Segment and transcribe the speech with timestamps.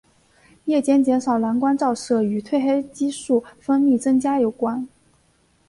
[0.65, 4.87] 夜间减少蓝光照射与褪黑激素分泌增加有关。